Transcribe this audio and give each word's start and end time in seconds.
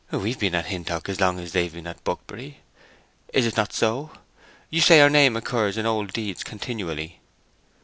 "We've 0.09 0.39
been 0.39 0.55
at 0.55 0.65
Hintock 0.65 1.07
as 1.09 1.21
long 1.21 1.39
as 1.39 1.51
they've 1.51 1.71
been 1.71 1.85
at 1.85 2.03
Buckbury; 2.03 2.57
is 3.35 3.45
it 3.45 3.55
not 3.55 3.71
so? 3.71 4.09
You 4.71 4.81
say 4.81 4.99
our 4.99 5.11
name 5.11 5.37
occurs 5.37 5.77
in 5.77 5.85
old 5.85 6.11
deeds 6.11 6.43
continually." 6.43 7.19